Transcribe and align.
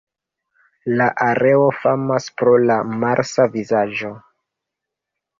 La 0.99 1.07
areo 1.25 1.67
famas 1.81 2.29
pro 2.41 2.53
la 2.69 2.77
Marsa 3.03 3.45
vizaĝo. 3.57 4.11